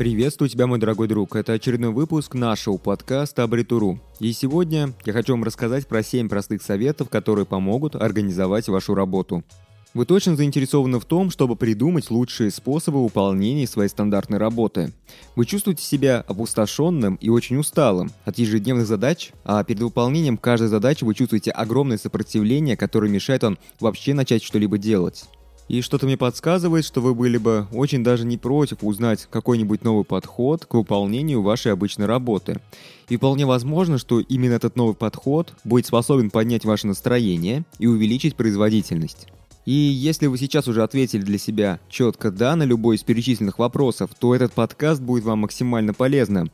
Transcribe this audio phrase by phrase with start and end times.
[0.00, 1.36] Приветствую тебя, мой дорогой друг.
[1.36, 4.00] Это очередной выпуск нашего подкаста Абритуру.
[4.18, 9.44] И сегодня я хочу вам рассказать про 7 простых советов, которые помогут организовать вашу работу.
[9.92, 14.94] Вы точно заинтересованы в том, чтобы придумать лучшие способы выполнения своей стандартной работы.
[15.36, 21.04] Вы чувствуете себя опустошенным и очень усталым от ежедневных задач, а перед выполнением каждой задачи
[21.04, 25.26] вы чувствуете огромное сопротивление, которое мешает вам вообще начать что-либо делать.
[25.70, 30.04] И что-то мне подсказывает, что вы были бы очень даже не против узнать какой-нибудь новый
[30.04, 32.60] подход к выполнению вашей обычной работы.
[33.08, 38.34] И вполне возможно, что именно этот новый подход будет способен поднять ваше настроение и увеличить
[38.34, 39.28] производительность.
[39.64, 44.10] И если вы сейчас уже ответили для себя четко «да» на любой из перечисленных вопросов,
[44.18, 46.50] то этот подкаст будет вам максимально полезным.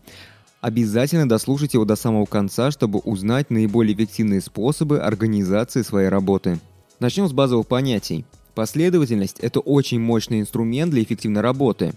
[0.60, 6.58] Обязательно дослушайте его до самого конца, чтобы узнать наиболее эффективные способы организации своей работы.
[7.00, 8.26] Начнем с базовых понятий.
[8.56, 11.92] Последовательность– это очень мощный инструмент для эффективной работы.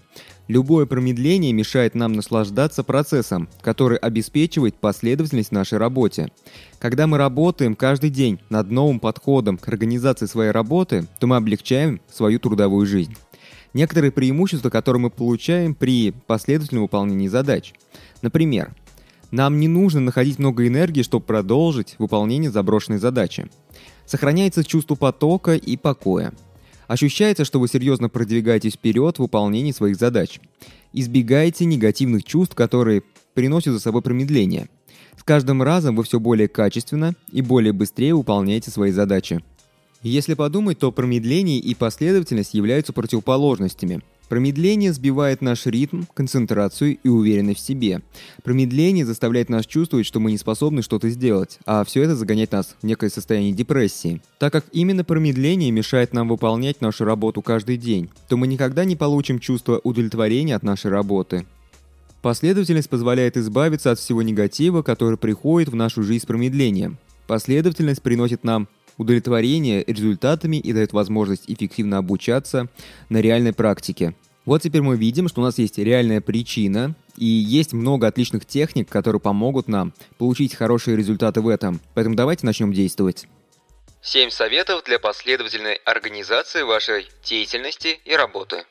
[0.46, 6.30] Любое промедление мешает нам наслаждаться процессом, который обеспечивает последовательность в нашей работе.
[6.78, 11.98] Когда мы работаем каждый день над новым подходом к организации своей работы, то мы облегчаем
[12.12, 13.16] свою трудовую жизнь.
[13.72, 17.72] Некоторые преимущества, которые мы получаем при последовательном выполнении задач.
[18.20, 18.74] Например,
[19.30, 23.48] нам не нужно находить много энергии, чтобы продолжить выполнение заброшенной задачи.
[24.04, 26.34] Сохраняется чувство потока и покоя.
[26.90, 30.40] Ощущается, что вы серьезно продвигаетесь вперед в выполнении своих задач.
[30.92, 34.68] Избегайте негативных чувств, которые приносят за собой промедление.
[35.16, 39.40] С каждым разом вы все более качественно и более быстрее выполняете свои задачи.
[40.02, 44.00] Если подумать, то промедление и последовательность являются противоположностями.
[44.30, 48.00] Промедление сбивает наш ритм, концентрацию и уверенность в себе.
[48.44, 52.76] Промедление заставляет нас чувствовать, что мы не способны что-то сделать, а все это загоняет нас
[52.80, 54.22] в некое состояние депрессии.
[54.38, 58.94] Так как именно промедление мешает нам выполнять нашу работу каждый день, то мы никогда не
[58.94, 61.44] получим чувство удовлетворения от нашей работы.
[62.22, 66.98] Последовательность позволяет избавиться от всего негатива, который приходит в нашу жизнь с промедлением.
[67.26, 72.68] Последовательность приносит нам удовлетворение результатами и дает возможность эффективно обучаться
[73.08, 74.14] на реальной практике.
[74.50, 78.88] Вот теперь мы видим, что у нас есть реальная причина, и есть много отличных техник,
[78.88, 81.80] которые помогут нам получить хорошие результаты в этом.
[81.94, 83.28] Поэтому давайте начнем действовать.
[84.02, 88.64] 7 советов для последовательной организации вашей деятельности и работы.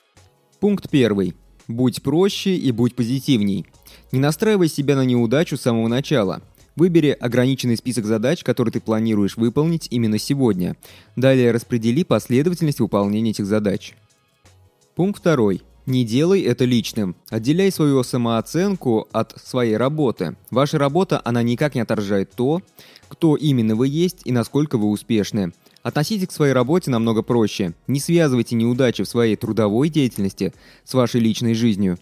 [0.60, 1.34] Пункт первый.
[1.70, 3.66] Будь проще и будь позитивней.
[4.12, 6.42] Не настраивай себя на неудачу с самого начала.
[6.76, 10.76] Выбери ограниченный список задач, которые ты планируешь выполнить именно сегодня.
[11.16, 13.94] Далее распредели последовательность выполнения этих задач.
[14.94, 15.62] Пункт второй.
[15.86, 17.16] Не делай это личным.
[17.30, 20.36] Отделяй свою самооценку от своей работы.
[20.52, 22.62] Ваша работа, она никак не отражает то,
[23.08, 25.52] кто именно вы есть и насколько вы успешны.
[25.82, 27.74] Относитесь к своей работе намного проще.
[27.88, 30.54] Не связывайте неудачи в своей трудовой деятельности
[30.84, 31.98] с вашей личной жизнью.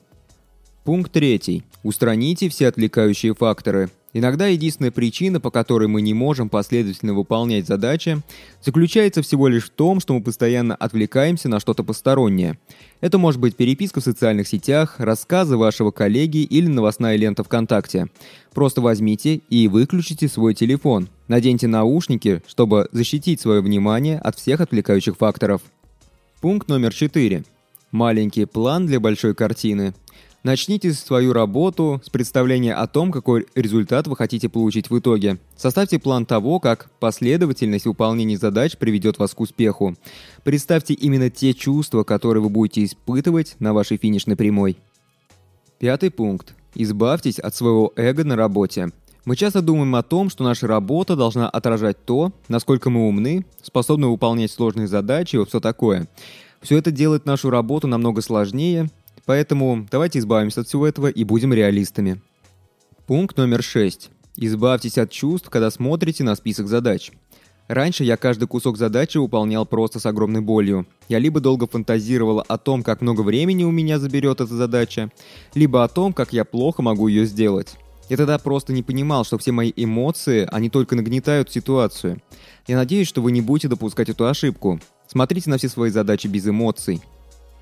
[0.83, 1.63] Пункт третий.
[1.83, 3.89] Устраните все отвлекающие факторы.
[4.17, 8.19] Иногда единственная причина, по которой мы не можем последовательно выполнять задачи,
[8.63, 12.57] заключается всего лишь в том, что мы постоянно отвлекаемся на что-то постороннее.
[12.99, 18.07] Это может быть переписка в социальных сетях, рассказы вашего коллеги или новостная лента ВКонтакте.
[18.55, 21.09] Просто возьмите и выключите свой телефон.
[21.27, 25.61] Наденьте наушники, чтобы защитить свое внимание от всех отвлекающих факторов.
[26.41, 27.43] Пункт номер 4.
[27.91, 29.93] Маленький план для большой картины–
[30.43, 35.39] Начните свою работу с представления о том, какой результат вы хотите получить в итоге.
[35.55, 39.95] Составьте план того, как последовательность выполнения задач приведет вас к успеху.
[40.43, 44.77] Представьте именно те чувства, которые вы будете испытывать на вашей финишной прямой.
[45.79, 46.53] Пятый пункт.
[46.75, 48.91] Избавьтесь от своего эго на работе.
[49.25, 54.07] Мы часто думаем о том, что наша работа должна отражать то, насколько мы умны, способны
[54.07, 56.07] выполнять сложные задачи и все такое.
[56.61, 58.89] Все это делает нашу работу намного сложнее
[59.27, 62.21] Поэтому давайте избавимся от всего этого и будем реалистами.
[63.07, 64.09] Пункт номер 6.
[64.37, 67.11] Избавьтесь от чувств, когда смотрите на список задач.
[67.67, 70.87] Раньше я каждый кусок задачи выполнял просто с огромной болью.
[71.09, 75.11] Я либо долго фантазировала о том, как много времени у меня заберет эта задача,
[75.53, 77.75] либо о том, как я плохо могу ее сделать.
[78.07, 82.21] Я тогда просто не понимал, что все мои эмоции, они только нагнетают ситуацию.
[82.65, 84.79] Я надеюсь, что вы не будете допускать эту ошибку.
[85.05, 87.01] Смотрите на все свои задачи без эмоций.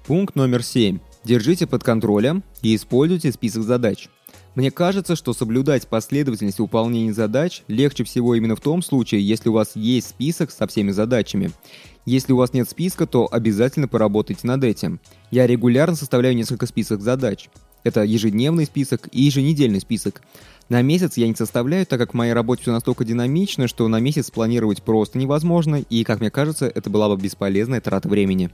[0.05, 0.99] Пункт номер 7.
[1.25, 4.09] Держите под контролем и используйте список задач.
[4.53, 9.53] Мне кажется, что соблюдать последовательность выполнения задач легче всего именно в том случае, если у
[9.53, 11.51] вас есть список со всеми задачами.
[12.05, 14.99] Если у вас нет списка, то обязательно поработайте над этим.
[15.31, 17.49] Я регулярно составляю несколько список задач.
[17.83, 20.21] Это ежедневный список и еженедельный список.
[20.69, 23.99] На месяц я не составляю, так как в моей работе все настолько динамично, что на
[23.99, 28.51] месяц планировать просто невозможно, и, как мне кажется, это была бы бесполезная трата времени.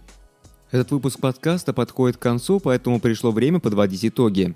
[0.72, 4.56] Этот выпуск подкаста подходит к концу, поэтому пришло время подводить итоги.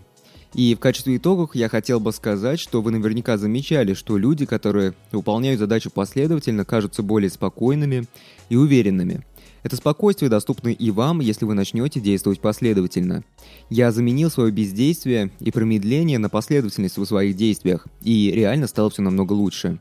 [0.53, 4.93] И в качестве итогов я хотел бы сказать, что вы наверняка замечали, что люди, которые
[5.11, 8.05] выполняют задачу последовательно, кажутся более спокойными
[8.47, 9.25] и уверенными.
[9.63, 13.25] Это спокойствие доступно и вам, если вы начнете действовать последовательно.
[13.69, 19.01] Я заменил свое бездействие и промедление на последовательность в своих действиях, и реально стало все
[19.01, 19.79] намного лучше.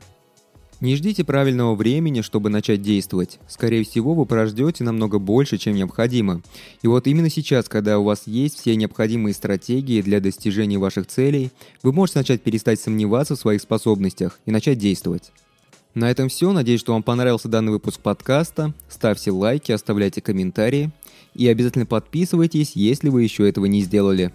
[0.85, 3.39] Не ждите правильного времени, чтобы начать действовать.
[3.47, 6.43] Скорее всего, вы прождете намного больше, чем необходимо.
[6.83, 11.49] И вот именно сейчас, когда у вас есть все необходимые стратегии для достижения ваших целей,
[11.81, 15.31] вы можете начать перестать сомневаться в своих способностях и начать действовать.
[15.95, 16.51] На этом все.
[16.51, 18.71] Надеюсь, что вам понравился данный выпуск подкаста.
[18.87, 20.91] Ставьте лайки, оставляйте комментарии.
[21.33, 24.31] И обязательно подписывайтесь, если вы еще этого не сделали.